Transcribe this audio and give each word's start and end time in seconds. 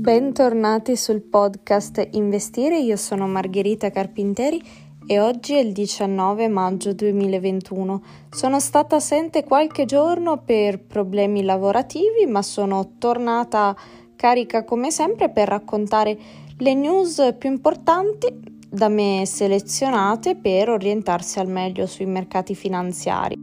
Bentornati 0.00 0.96
sul 0.96 1.22
podcast 1.22 2.08
Investire, 2.12 2.78
io 2.78 2.96
sono 2.96 3.26
Margherita 3.26 3.90
Carpinteri 3.90 4.62
e 5.06 5.18
oggi 5.18 5.54
è 5.54 5.58
il 5.58 5.72
19 5.72 6.48
maggio 6.48 6.92
2021. 6.92 8.02
Sono 8.30 8.60
stata 8.60 8.96
assente 8.96 9.44
qualche 9.44 9.86
giorno 9.86 10.42
per 10.42 10.78
problemi 10.78 11.42
lavorativi, 11.42 12.26
ma 12.26 12.42
sono 12.42 12.92
tornata 12.98 13.76
carica 14.14 14.64
come 14.64 14.90
sempre 14.90 15.30
per 15.30 15.48
raccontare 15.48 16.18
le 16.58 16.74
news 16.74 17.34
più 17.36 17.50
importanti 17.50 18.56
da 18.68 18.88
me 18.88 19.24
selezionate 19.26 20.36
per 20.36 20.68
orientarsi 20.68 21.38
al 21.38 21.48
meglio 21.48 21.86
sui 21.86 22.06
mercati 22.06 22.54
finanziari. 22.54 23.36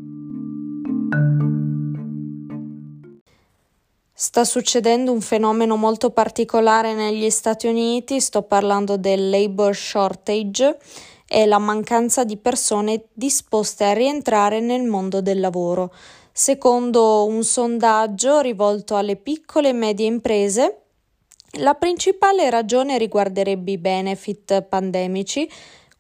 Sta 4.18 4.46
succedendo 4.46 5.12
un 5.12 5.20
fenomeno 5.20 5.76
molto 5.76 6.10
particolare 6.10 6.94
negli 6.94 7.30
Stati 7.30 7.68
Uniti, 7.68 8.22
sto 8.22 8.44
parlando 8.44 8.96
del 8.96 9.30
labor 9.30 9.76
shortage 9.76 10.78
e 11.28 11.46
la 11.46 11.58
mancanza 11.58 12.24
di 12.24 12.38
persone 12.38 13.08
disposte 13.12 13.84
a 13.84 13.92
rientrare 13.92 14.62
nel 14.62 14.84
mondo 14.84 15.20
del 15.20 15.42
lavoro. 15.42 15.94
Secondo 16.32 17.26
un 17.26 17.44
sondaggio 17.44 18.40
rivolto 18.40 18.96
alle 18.96 19.18
piccole 19.18 19.68
e 19.68 19.74
medie 19.74 20.08
imprese, 20.08 20.84
la 21.60 21.74
principale 21.74 22.50
ragione 22.50 22.98
riguarderebbe 22.98 23.72
i 23.72 23.78
benefit 23.78 24.62
pandemici, 24.62 25.46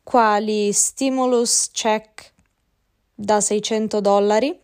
quali 0.01 0.71
stimulus 0.71 1.69
check 1.73 2.31
da 3.13 3.41
600 3.41 3.99
dollari, 3.99 4.57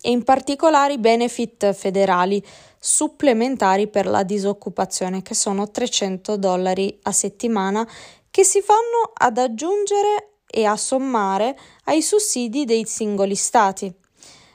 e 0.00 0.10
in 0.10 0.24
particolare 0.24 0.94
i 0.94 0.98
benefit 0.98 1.72
federali 1.72 2.44
supplementari 2.78 3.88
per 3.88 4.06
la 4.06 4.22
disoccupazione 4.22 5.22
che 5.22 5.34
sono 5.34 5.70
300 5.70 6.36
dollari 6.36 6.98
a 7.02 7.12
settimana 7.12 7.88
che 8.30 8.44
si 8.44 8.60
fanno 8.60 9.12
ad 9.12 9.38
aggiungere 9.38 10.30
e 10.46 10.64
a 10.64 10.76
sommare 10.76 11.58
ai 11.84 12.02
sussidi 12.02 12.64
dei 12.64 12.84
singoli 12.86 13.34
stati. 13.34 13.92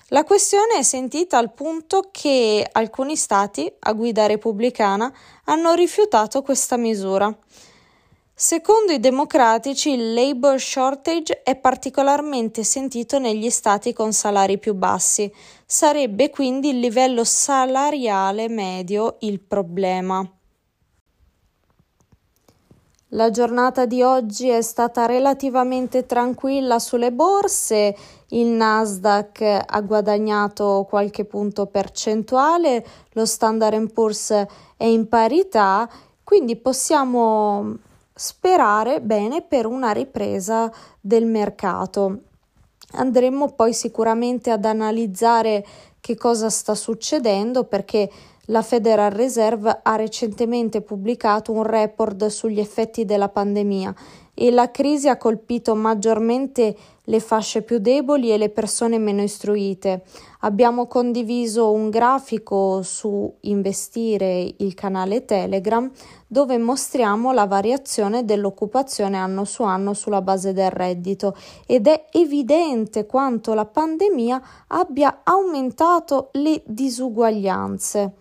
La 0.10 0.24
questione 0.24 0.76
è 0.78 0.84
sentita 0.84 1.38
al 1.38 1.54
punto 1.54 2.10
che 2.12 2.68
alcuni 2.72 3.16
stati 3.16 3.70
a 3.80 3.94
guida 3.94 4.26
repubblicana 4.26 5.14
hanno 5.46 5.74
rifiutato 5.74 6.42
questa 6.42 6.78
misura. 6.78 7.36
Secondo 8.40 8.92
i 8.92 9.00
democratici 9.00 9.94
il 9.94 10.14
labor 10.14 10.60
shortage 10.60 11.42
è 11.42 11.56
particolarmente 11.56 12.64
sentito 12.64 13.18
negli 13.18 13.50
stati 13.50 13.94
con 13.94 14.14
salari 14.14 14.60
più 14.60 14.76
bassi. 14.76 15.34
Sarebbe 15.66 16.30
quindi 16.30 16.70
il 16.70 16.78
livello 16.78 17.24
salariale 17.24 18.48
medio 18.48 19.16
il 19.22 19.40
problema. 19.40 20.24
La 23.08 23.32
giornata 23.32 23.88
di 23.88 24.04
oggi 24.04 24.50
è 24.50 24.62
stata 24.62 25.08
relativamente 25.08 26.06
tranquilla 26.06 26.78
sulle 26.78 27.12
borse, 27.12 27.96
il 28.28 28.50
Nasdaq 28.50 29.64
ha 29.66 29.82
guadagnato 29.82 30.86
qualche 30.88 31.26
punto 31.26 31.66
percentuale, 31.66 32.86
lo 33.14 33.26
Standard 33.26 33.92
Poor's 33.92 34.30
è 34.30 34.84
in 34.84 35.10
parità, 35.10 35.90
quindi 36.24 36.56
possiamo 36.56 37.86
sperare 38.18 39.00
bene 39.00 39.44
per 39.44 39.68
una 39.68 39.92
ripresa 39.92 40.72
del 41.00 41.26
mercato. 41.26 42.22
Andremo 42.94 43.52
poi 43.52 43.74
sicuramente 43.74 44.50
ad 44.50 44.66
analizzare 44.66 45.64
che 46.00 46.16
cosa 46.16 46.50
sta 46.50 46.74
succedendo 46.74 47.66
perché 47.66 48.10
la 48.46 48.62
Federal 48.62 49.12
Reserve 49.12 49.82
ha 49.84 49.96
recentemente 49.96 50.82
pubblicato 50.82 51.52
un 51.52 51.64
report 51.64 52.28
sugli 52.28 52.60
effetti 52.60 53.06
della 53.06 53.30
pandemia 53.30 53.94
e 54.40 54.52
la 54.52 54.70
crisi 54.70 55.10
ha 55.10 55.18
colpito 55.18 55.74
maggiormente 55.74 56.76
le 57.06 57.20
fasce 57.20 57.64
più 57.64 57.80
deboli 57.80 58.32
e 58.32 58.38
le 58.38 58.50
persone 58.50 59.00
meno 59.00 59.24
istruite. 59.24 60.04
Abbiamo 60.42 60.86
condiviso 60.86 61.72
un 61.72 61.90
grafico 61.90 62.84
su 62.84 63.34
Investire, 63.42 64.54
il 64.58 64.76
canale 64.76 65.26
Telegram, 65.26 65.90
dove 66.28 66.60
mostriamo 66.60 67.32
la 67.32 67.48
variazione 67.48 68.26
dell'occupazione 68.26 69.18
anno 69.18 69.44
su 69.44 69.64
anno 69.64 69.96
sulla 69.96 70.22
base 70.22 70.54
del 70.54 70.70
reddito 70.70 71.36
ed 71.66 71.88
è 71.88 72.06
evidente 72.12 73.08
quanto 73.08 73.56
la 73.56 73.66
pandemia 73.66 74.42
abbia 74.68 75.22
aumentato 75.24 76.30
le 76.34 76.62
disuguaglianze. 76.64 78.14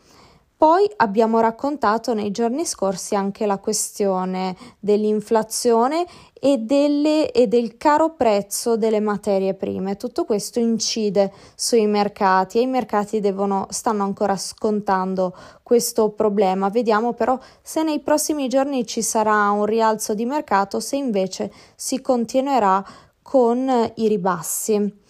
Poi 0.59 0.91
abbiamo 0.97 1.41
raccontato 1.41 2.15
nei 2.15 2.31
giorni 2.31 2.65
scorsi 2.65 3.15
anche 3.15 3.45
la 3.45 3.59
questione 3.59 4.57
dell'inflazione 4.81 6.07
e, 6.33 6.57
delle, 6.57 7.31
e, 7.31 7.47
del 7.47 7.77
caro 7.77 8.15
prezzo 8.15 8.79
delle 8.79 9.01
materie 9.01 9.53
prime. 9.53 9.99
Tutto 9.99 10.25
questo 10.25 10.59
incide 10.59 11.31
sui 11.55 11.87
mercati 11.87 12.57
e 12.57 12.63
i 12.63 12.67
mercati 12.67 13.21
devono, 13.21 13.67
stanno 13.69 14.05
ancora 14.05 14.35
scontando 14.39 15.37
questo 15.63 16.09
problema. 16.09 16.71
Vediamo 16.71 17.13
però 17.13 17.39
se 17.61 17.83
nei 17.83 18.01
prossimi 18.01 18.49
giorni 18.49 18.87
ci 18.87 19.03
sarà 19.03 19.51
un 19.51 19.67
rialzo 19.67 20.15
di 20.15 20.25
mercato, 20.25 20.81
se 20.81 20.97
invece 20.97 21.53
si 21.75 22.01
continuerà 22.01 22.83
con 23.21 23.93
i 23.97 24.09
ribassi. 24.09 25.05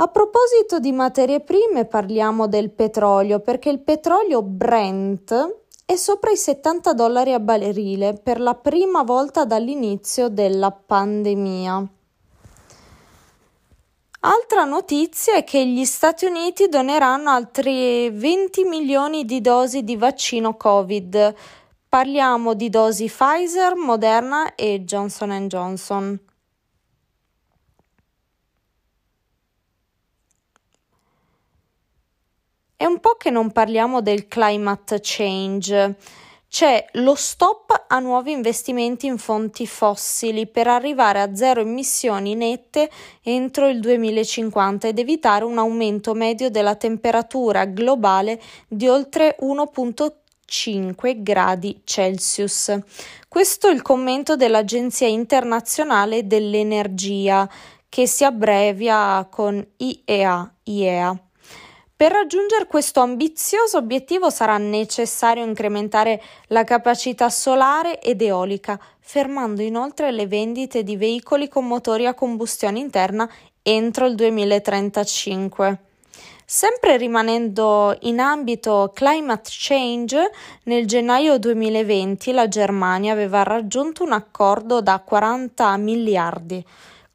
A 0.00 0.06
proposito 0.06 0.78
di 0.78 0.92
materie 0.92 1.40
prime, 1.40 1.84
parliamo 1.84 2.46
del 2.46 2.70
petrolio, 2.70 3.40
perché 3.40 3.68
il 3.68 3.80
petrolio 3.80 4.42
Brent 4.42 5.62
è 5.84 5.96
sopra 5.96 6.30
i 6.30 6.36
70 6.36 6.92
dollari 6.92 7.32
a 7.32 7.40
barile 7.40 8.12
per 8.12 8.38
la 8.38 8.54
prima 8.54 9.02
volta 9.02 9.44
dall'inizio 9.44 10.28
della 10.28 10.70
pandemia. 10.70 11.84
Altra 14.20 14.62
notizia 14.62 15.34
è 15.34 15.42
che 15.42 15.66
gli 15.66 15.84
Stati 15.84 16.26
Uniti 16.26 16.68
doneranno 16.68 17.30
altri 17.30 18.08
20 18.08 18.62
milioni 18.66 19.24
di 19.24 19.40
dosi 19.40 19.82
di 19.82 19.96
vaccino 19.96 20.56
Covid. 20.56 21.34
Parliamo 21.88 22.54
di 22.54 22.68
dosi 22.68 23.06
Pfizer, 23.06 23.74
Moderna 23.74 24.54
e 24.54 24.84
Johnson 24.84 25.48
Johnson. 25.48 26.27
È 32.80 32.84
un 32.84 33.00
po' 33.00 33.16
che 33.18 33.30
non 33.30 33.50
parliamo 33.50 34.00
del 34.02 34.28
climate 34.28 35.00
change. 35.02 35.96
C'è 36.48 36.86
lo 36.92 37.16
stop 37.16 37.86
a 37.88 37.98
nuovi 37.98 38.30
investimenti 38.30 39.06
in 39.06 39.18
fonti 39.18 39.66
fossili 39.66 40.46
per 40.46 40.68
arrivare 40.68 41.20
a 41.20 41.34
zero 41.34 41.60
emissioni 41.60 42.36
nette 42.36 42.88
entro 43.24 43.66
il 43.66 43.80
2050 43.80 44.86
ed 44.86 45.00
evitare 45.00 45.44
un 45.44 45.58
aumento 45.58 46.14
medio 46.14 46.50
della 46.50 46.76
temperatura 46.76 47.64
globale 47.64 48.40
di 48.68 48.86
oltre 48.86 49.36
1.5 49.40 51.20
gradi 51.20 51.80
Celsius. 51.82 52.78
Questo 53.26 53.66
è 53.66 53.72
il 53.72 53.82
commento 53.82 54.36
dell'Agenzia 54.36 55.08
internazionale 55.08 56.28
dell'energia 56.28 57.50
che 57.88 58.06
si 58.06 58.22
abbrevia 58.22 59.26
con 59.28 59.66
IEA. 59.78 60.54
IEA. 60.62 61.22
Per 61.98 62.12
raggiungere 62.12 62.68
questo 62.68 63.00
ambizioso 63.00 63.76
obiettivo 63.78 64.30
sarà 64.30 64.56
necessario 64.56 65.44
incrementare 65.44 66.22
la 66.46 66.62
capacità 66.62 67.28
solare 67.28 68.00
ed 68.00 68.22
eolica, 68.22 68.78
fermando 69.00 69.62
inoltre 69.62 70.12
le 70.12 70.28
vendite 70.28 70.84
di 70.84 70.96
veicoli 70.96 71.48
con 71.48 71.66
motori 71.66 72.06
a 72.06 72.14
combustione 72.14 72.78
interna 72.78 73.28
entro 73.62 74.06
il 74.06 74.14
2035. 74.14 75.78
Sempre 76.44 76.96
rimanendo 76.98 77.96
in 78.02 78.20
ambito 78.20 78.92
climate 78.94 79.50
change, 79.50 80.30
nel 80.66 80.86
gennaio 80.86 81.36
2020 81.36 82.30
la 82.30 82.46
Germania 82.46 83.12
aveva 83.12 83.42
raggiunto 83.42 84.04
un 84.04 84.12
accordo 84.12 84.80
da 84.80 85.00
40 85.00 85.76
miliardi 85.78 86.64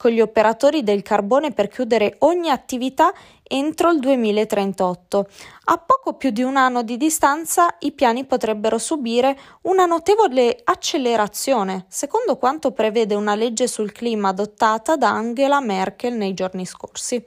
con 0.03 0.11
gli 0.11 0.19
operatori 0.19 0.83
del 0.83 1.01
carbone 1.01 1.53
per 1.53 1.69
chiudere 1.69 2.15
ogni 2.19 2.49
attività 2.49 3.13
entro 3.41 3.89
il 3.89 4.01
2038. 4.01 5.27
A 5.63 5.77
poco 5.77 6.15
più 6.15 6.29
di 6.31 6.43
un 6.43 6.57
anno 6.57 6.83
di 6.83 6.97
distanza 6.97 7.77
i 7.79 7.93
piani 7.93 8.25
potrebbero 8.25 8.77
subire 8.77 9.39
una 9.61 9.85
notevole 9.85 10.59
accelerazione, 10.61 11.85
secondo 11.87 12.35
quanto 12.35 12.71
prevede 12.71 13.15
una 13.15 13.33
legge 13.33 13.65
sul 13.65 13.93
clima 13.93 14.27
adottata 14.27 14.97
da 14.97 15.07
Angela 15.07 15.61
Merkel 15.61 16.15
nei 16.15 16.33
giorni 16.33 16.65
scorsi. 16.65 17.23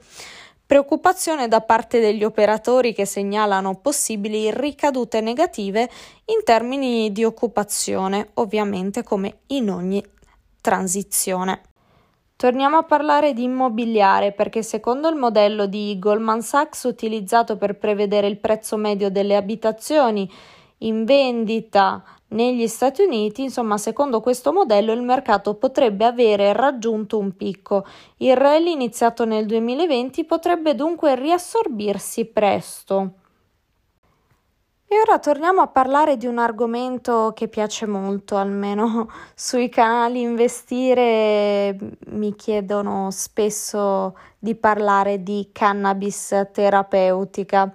Preoccupazione 0.63 1.47
da 1.47 1.61
parte 1.61 1.99
degli 1.99 2.23
operatori 2.23 2.93
che 2.93 3.05
segnalano 3.05 3.73
possibili 3.77 4.51
ricadute 4.53 5.19
negative 5.19 5.89
in 6.25 6.43
termini 6.43 7.11
di 7.11 7.23
occupazione, 7.23 8.29
ovviamente 8.35 9.01
come 9.01 9.39
in 9.47 9.71
ogni 9.71 10.05
transizione. 10.61 11.61
Torniamo 12.37 12.77
a 12.77 12.83
parlare 12.83 13.33
di 13.33 13.41
immobiliare 13.41 14.31
perché 14.31 14.61
secondo 14.61 15.09
il 15.09 15.15
modello 15.15 15.65
di 15.65 15.97
Goldman 15.97 16.43
Sachs 16.43 16.83
utilizzato 16.83 17.57
per 17.57 17.79
prevedere 17.79 18.27
il 18.27 18.37
prezzo 18.37 18.77
medio 18.77 19.09
delle 19.09 19.35
abitazioni 19.35 20.31
in 20.81 21.03
vendita 21.03 22.03
negli 22.27 22.67
Stati 22.67 23.01
Uniti, 23.01 23.41
insomma, 23.41 23.79
secondo 23.79 24.21
questo 24.21 24.53
modello 24.53 24.91
il 24.91 25.01
mercato 25.01 25.55
potrebbe 25.55 26.05
avere 26.05 26.53
raggiunto 26.53 27.17
un 27.17 27.35
picco. 27.35 27.87
Il 28.17 28.35
rally 28.37 28.71
iniziato 28.71 29.25
nel 29.25 29.47
2020 29.47 30.23
potrebbe 30.25 30.75
dunque 30.75 31.15
riassorbirsi 31.15 32.25
presto. 32.25 33.13
E 34.89 34.97
ora 35.01 35.19
torniamo 35.19 35.59
a 35.59 35.67
parlare 35.67 36.15
di 36.15 36.27
un 36.27 36.37
argomento 36.37 37.33
che 37.35 37.49
piace 37.49 37.85
molto, 37.85 38.37
almeno 38.37 39.09
sui 39.35 39.67
canali 39.67 40.21
investire 40.21 41.77
mi 42.05 42.33
chiedono 42.35 43.11
spesso 43.11 44.15
di 44.39 44.55
parlare 44.55 45.23
di 45.23 45.49
cannabis 45.51 46.47
terapeutica. 46.53 47.73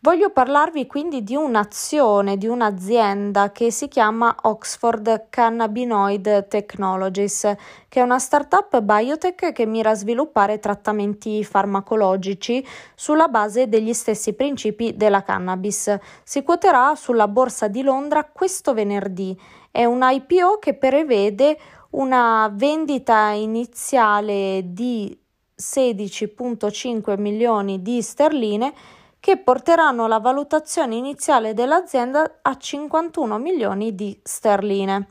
Voglio 0.00 0.30
parlarvi 0.30 0.86
quindi 0.86 1.24
di 1.24 1.34
un'azione 1.34 2.36
di 2.36 2.46
un'azienda 2.46 3.50
che 3.50 3.72
si 3.72 3.88
chiama 3.88 4.32
Oxford 4.42 5.26
Cannabinoid 5.28 6.46
Technologies, 6.46 7.40
che 7.88 7.98
è 7.98 8.04
una 8.04 8.20
startup 8.20 8.80
biotech 8.80 9.50
che 9.50 9.66
mira 9.66 9.90
a 9.90 9.94
sviluppare 9.96 10.60
trattamenti 10.60 11.42
farmacologici 11.42 12.64
sulla 12.94 13.26
base 13.26 13.68
degli 13.68 13.92
stessi 13.92 14.34
principi 14.34 14.94
della 14.94 15.24
cannabis. 15.24 15.98
Si 16.22 16.44
quoterà 16.44 16.94
sulla 16.94 17.26
borsa 17.26 17.66
di 17.66 17.82
Londra 17.82 18.22
questo 18.22 18.74
venerdì. 18.74 19.36
È 19.68 19.84
un 19.84 20.06
IPO 20.08 20.60
che 20.60 20.74
prevede 20.74 21.58
una 21.90 22.48
vendita 22.54 23.30
iniziale 23.30 24.62
di 24.64 25.18
16,5 25.56 27.18
milioni 27.18 27.82
di 27.82 28.00
sterline 28.00 28.72
che 29.20 29.36
porteranno 29.36 30.06
la 30.06 30.18
valutazione 30.18 30.94
iniziale 30.94 31.54
dell'azienda 31.54 32.38
a 32.42 32.56
51 32.56 33.38
milioni 33.38 33.94
di 33.94 34.18
sterline. 34.22 35.08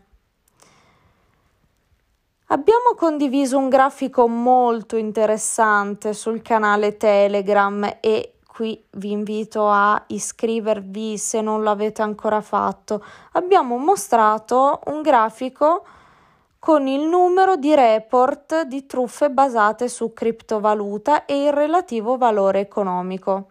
Abbiamo 2.49 2.93
condiviso 2.95 3.57
un 3.57 3.67
grafico 3.67 4.27
molto 4.27 4.95
interessante 4.95 6.13
sul 6.13 6.41
canale 6.41 6.95
Telegram 6.95 7.97
e 7.99 8.37
qui 8.47 8.81
vi 8.91 9.11
invito 9.11 9.67
a 9.69 10.01
iscrivervi 10.07 11.17
se 11.17 11.41
non 11.41 11.61
l'avete 11.61 12.01
ancora 12.01 12.39
fatto. 12.39 13.03
Abbiamo 13.33 13.75
mostrato 13.75 14.79
un 14.85 15.01
grafico 15.01 15.83
con 16.57 16.87
il 16.87 17.01
numero 17.01 17.57
di 17.57 17.75
report 17.75 18.63
di 18.63 18.85
truffe 18.85 19.29
basate 19.29 19.89
su 19.89 20.13
criptovaluta 20.13 21.25
e 21.25 21.43
il 21.43 21.51
relativo 21.53 22.17
valore 22.17 22.61
economico. 22.61 23.49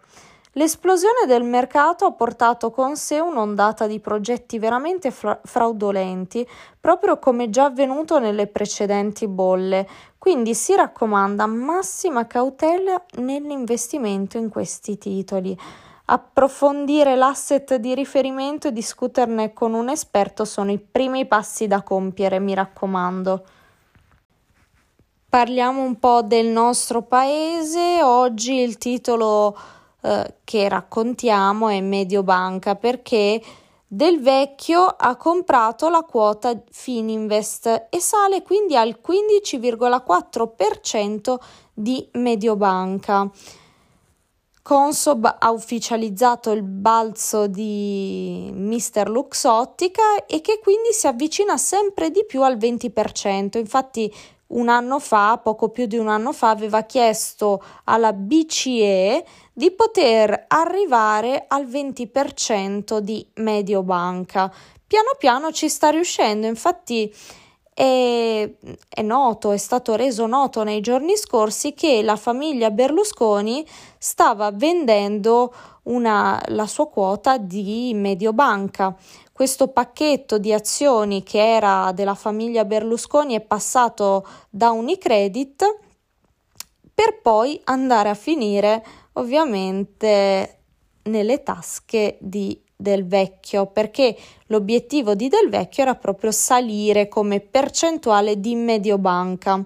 L'esplosione 0.59 1.27
del 1.27 1.43
mercato 1.43 2.07
ha 2.07 2.13
portato 2.13 2.71
con 2.71 2.97
sé 2.97 3.21
un'ondata 3.21 3.87
di 3.87 4.01
progetti 4.01 4.59
veramente 4.59 5.11
fra- 5.11 5.39
fraudolenti, 5.45 6.49
proprio 6.81 7.19
come 7.19 7.51
già 7.51 7.65
avvenuto 7.67 8.19
nelle 8.19 8.47
precedenti 8.47 9.29
bolle, 9.29 9.87
quindi 10.17 10.55
si 10.55 10.75
raccomanda 10.75 11.45
massima 11.45 12.27
cautela 12.27 13.05
nell'investimento 13.19 14.39
in 14.39 14.49
questi 14.49 14.97
titoli. 14.97 15.55
Approfondire 16.07 17.17
l'asset 17.17 17.75
di 17.75 17.95
riferimento 17.95 18.69
e 18.69 18.73
discuterne 18.73 19.53
con 19.53 19.75
un 19.75 19.91
esperto 19.91 20.47
sono 20.47 20.71
i 20.71 20.79
primi 20.79 21.27
passi 21.27 21.67
da 21.67 21.83
compiere, 21.83 22.39
mi 22.39 22.55
raccomando. 22.55 23.45
Parliamo 25.29 25.83
un 25.83 25.99
po' 25.99 26.23
del 26.23 26.47
nostro 26.47 27.03
paese. 27.03 28.03
Oggi 28.03 28.55
il 28.55 28.79
titolo 28.79 29.75
eh, 30.07 30.35
che 30.45 30.69
raccontiamo 30.69 31.69
è 31.69 31.81
Mediobanca 31.81 32.77
perché 32.77 33.43
Del 33.89 34.21
Vecchio 34.21 34.85
ha 34.85 35.17
comprato 35.17 35.89
la 35.89 36.03
quota 36.03 36.57
Fininvest 36.71 37.87
e 37.91 37.99
sale 37.99 38.43
quindi 38.43 38.77
al 38.77 39.01
15,4% 39.05 41.35
di 41.73 42.09
Mediobanca. 42.13 43.29
Consob 44.63 45.37
ha 45.39 45.51
ufficializzato 45.51 46.53
il 46.53 46.63
balzo 46.63 47.49
di 47.49 48.51
Mr. 48.53 49.09
Luxottica 49.09 50.25
e 50.27 50.41
che 50.41 50.61
quindi 50.63 50.93
si 50.93 51.07
avvicina 51.07 51.57
sempre 51.57 52.11
di 52.11 52.25
più 52.27 52.43
al 52.43 52.57
20%. 52.57 53.59
Infatti 53.59 54.13
un 54.49 54.69
anno 54.69 54.99
fa, 54.99 55.39
poco 55.43 55.71
più 55.71 55.87
di 55.87 55.97
un 55.97 56.09
anno 56.09 56.33
fa, 56.33 56.51
aveva 56.51 56.83
chiesto 56.83 57.63
alla 57.85 58.13
BCE 58.13 59.25
di 59.53 59.71
poter 59.73 60.45
arrivare 60.49 61.45
al 61.49 61.67
20% 61.67 62.99
di 62.99 63.27
Mediobanca. 63.37 64.53
Piano 64.87 65.11
piano 65.19 65.51
ci 65.51 65.69
sta 65.69 65.91
riuscendo, 65.91 66.47
infatti 66.47 67.13
è, 67.75 68.51
è, 68.89 69.03
noto, 69.03 69.51
è 69.51 69.59
stato 69.59 69.97
reso 69.97 70.27
noto 70.27 70.63
nei 70.63 70.81
giorni 70.81 71.17
scorsi 71.17 71.75
che 71.75 72.03
la 72.03 72.17
famiglia 72.17 72.71
Berlusconi 72.71 73.67
stava 73.99 74.51
vendendo 74.51 75.53
una, 75.83 76.41
la 76.49 76.67
sua 76.67 76.89
quota 76.89 77.37
di 77.37 77.93
Mediobanca. 77.95 78.97
Questo 79.37 79.69
pacchetto 79.69 80.39
di 80.39 80.51
azioni 80.55 81.23
che 81.23 81.57
era 81.57 81.93
della 81.93 82.15
famiglia 82.15 82.65
Berlusconi 82.65 83.35
è 83.35 83.43
passato 83.43 84.27
da 84.49 84.71
Unicredit 84.71 85.79
per 86.95 87.21
poi 87.21 87.61
andare 87.65 88.09
a 88.09 88.15
finire 88.15 88.83
ovviamente 89.13 90.61
nelle 91.03 91.43
tasche 91.43 92.17
di 92.19 92.59
del 92.75 93.07
vecchio 93.07 93.67
perché 93.67 94.17
l'obiettivo 94.47 95.15
di 95.15 95.29
del 95.29 95.51
vecchio 95.51 95.83
era 95.83 95.97
proprio 95.97 96.31
salire 96.31 97.07
come 97.07 97.41
percentuale 97.41 98.41
di 98.41 98.55
Mediobanca. 98.55 99.63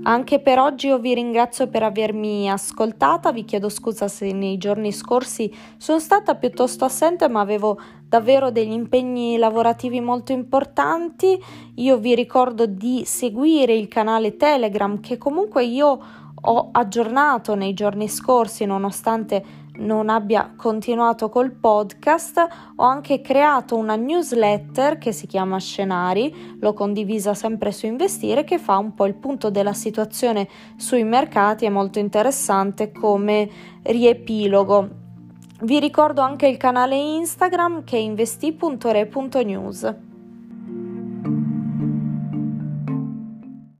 Anche 0.05 0.39
per 0.39 0.59
oggi 0.59 0.87
io 0.87 0.99
vi 0.99 1.13
ringrazio 1.13 1.67
per 1.67 1.81
avermi 1.81 2.49
ascoltata, 2.49 3.31
vi 3.31 3.45
chiedo 3.45 3.69
scusa 3.69 4.09
se 4.09 4.33
nei 4.33 4.57
giorni 4.57 4.91
scorsi 4.91 5.49
sono 5.77 5.97
stata 5.99 6.35
piuttosto 6.35 6.83
assente 6.83 7.29
ma 7.29 7.39
avevo 7.39 7.79
davvero 8.05 8.51
degli 8.51 8.73
impegni 8.73 9.37
lavorativi 9.37 10.01
molto 10.01 10.33
importanti. 10.33 11.41
Io 11.75 11.97
vi 11.97 12.15
ricordo 12.15 12.65
di 12.65 13.03
seguire 13.05 13.73
il 13.73 13.87
canale 13.87 14.35
Telegram 14.35 14.99
che 14.99 15.17
comunque 15.17 15.63
io 15.63 15.99
ho 16.45 16.69
aggiornato 16.73 17.55
nei 17.55 17.73
giorni 17.73 18.09
scorsi 18.09 18.65
nonostante 18.65 19.62
non 19.77 20.09
abbia 20.09 20.53
continuato 20.55 21.29
col 21.29 21.51
podcast, 21.51 22.47
ho 22.75 22.83
anche 22.83 23.21
creato 23.21 23.75
una 23.75 23.95
newsletter 23.95 24.97
che 24.97 25.11
si 25.11 25.27
chiama 25.27 25.59
Scenari, 25.59 26.57
l'ho 26.59 26.73
condivisa 26.73 27.33
sempre 27.33 27.71
su 27.71 27.85
Investire, 27.85 28.43
che 28.43 28.59
fa 28.59 28.77
un 28.77 28.93
po' 28.93 29.05
il 29.05 29.15
punto 29.15 29.49
della 29.49 29.73
situazione 29.73 30.47
sui 30.75 31.03
mercati, 31.03 31.65
è 31.65 31.69
molto 31.69 31.99
interessante 31.99 32.91
come 32.91 33.49
riepilogo. 33.81 35.01
Vi 35.61 35.79
ricordo 35.79 36.21
anche 36.21 36.47
il 36.47 36.57
canale 36.57 36.95
Instagram 36.95 37.83
che 37.83 37.97
è 37.97 37.99
investi.re.news. 37.99 40.12